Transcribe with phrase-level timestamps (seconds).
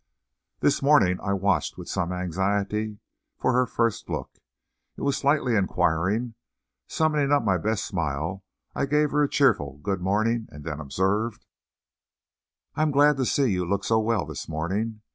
[0.61, 2.97] This morning I watched with some anxiety
[3.37, 4.39] for her first look.
[4.97, 6.33] It was slightly inquiring.
[6.87, 8.43] Summoning up my best smile,
[8.73, 11.45] I gave her a cheerful good morning, and then observed:
[12.73, 15.01] "I am glad to see you look so well this morning!